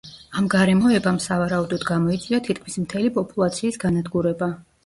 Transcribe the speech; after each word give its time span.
ამ 0.39 0.45
გარემოებამ, 0.53 1.19
სავარაუდოდ 1.25 1.85
გამოიწვია 1.91 2.41
თითქმის 2.49 2.81
მთელი 2.87 3.15
პოპულაციის 3.19 3.79
განადგურება. 3.85 4.53